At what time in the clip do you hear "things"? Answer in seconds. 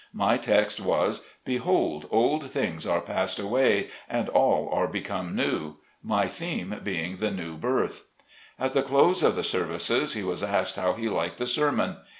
2.49-2.87